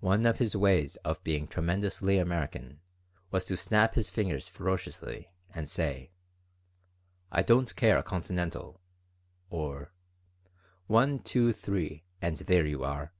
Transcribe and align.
One 0.00 0.26
of 0.26 0.38
his 0.38 0.56
ways 0.56 0.96
of 1.04 1.22
being 1.22 1.46
tremendously 1.46 2.18
American 2.18 2.80
was 3.30 3.44
to 3.44 3.56
snap 3.56 3.94
his 3.94 4.10
fingers 4.10 4.48
ferociously 4.48 5.30
and 5.54 5.68
to 5.68 5.72
say, 5.72 6.10
"I 7.30 7.42
don't 7.42 7.76
care 7.76 7.96
a 7.96 8.02
continental!" 8.02 8.80
or, 9.48 9.92
"One, 10.88 11.20
two, 11.20 11.52
three, 11.52 12.02
and 12.20 12.36
there 12.38 12.66
you 12.66 12.82
are!" 12.82 13.12